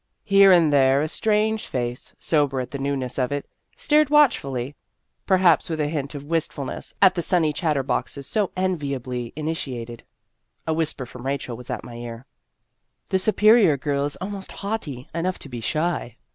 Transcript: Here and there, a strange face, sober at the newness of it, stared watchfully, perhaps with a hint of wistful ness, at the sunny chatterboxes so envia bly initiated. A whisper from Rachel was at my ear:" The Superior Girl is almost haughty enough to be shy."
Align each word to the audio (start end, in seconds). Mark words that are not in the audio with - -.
Here 0.25 0.51
and 0.51 0.73
there, 0.73 1.03
a 1.03 1.07
strange 1.07 1.67
face, 1.67 2.15
sober 2.17 2.59
at 2.59 2.71
the 2.71 2.79
newness 2.79 3.19
of 3.19 3.31
it, 3.31 3.45
stared 3.77 4.09
watchfully, 4.09 4.75
perhaps 5.27 5.69
with 5.69 5.79
a 5.79 5.89
hint 5.89 6.15
of 6.15 6.23
wistful 6.23 6.65
ness, 6.65 6.95
at 7.03 7.13
the 7.13 7.21
sunny 7.21 7.53
chatterboxes 7.53 8.25
so 8.25 8.47
envia 8.57 8.99
bly 8.99 9.31
initiated. 9.35 10.01
A 10.65 10.73
whisper 10.73 11.05
from 11.05 11.27
Rachel 11.27 11.55
was 11.55 11.69
at 11.69 11.83
my 11.83 11.97
ear:" 11.97 12.25
The 13.09 13.19
Superior 13.19 13.77
Girl 13.77 14.05
is 14.05 14.15
almost 14.15 14.51
haughty 14.53 15.07
enough 15.13 15.37
to 15.37 15.49
be 15.49 15.61
shy." 15.61 16.17